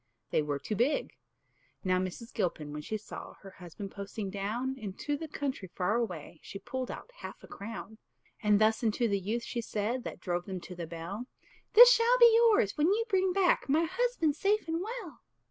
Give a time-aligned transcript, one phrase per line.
[0.31, 1.13] they were too big.
[1.83, 2.33] Now Mrs.
[2.33, 6.89] Gilpin, when she saw Her husband posting down Into the country far away, She pulled
[6.89, 7.99] out half a crown;
[8.41, 11.27] And thus unto the youth, she said, That drove them to the Bell,
[11.73, 15.19] "This shall be yours, when you bring back My husband safe and well."